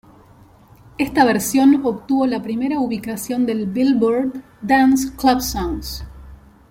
[0.97, 6.03] Esta versión obtuvo la primera ubicación del "Billboard" Dance Club Songs.